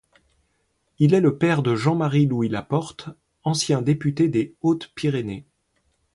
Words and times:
Il 0.97 1.13
est 1.13 1.21
le 1.21 1.37
père 1.37 1.61
de 1.61 1.75
Jean 1.75 1.93
Marie 1.93 2.25
Louis 2.25 2.49
Laporte, 2.49 3.09
ancien 3.43 3.83
député 3.83 4.29
des 4.29 4.55
Hautes-Pyrénées. 4.63 5.45